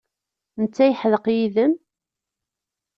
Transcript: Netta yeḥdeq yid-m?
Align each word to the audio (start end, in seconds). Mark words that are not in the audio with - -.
Netta 0.61 0.85
yeḥdeq 0.85 1.25
yid-m? 1.35 1.73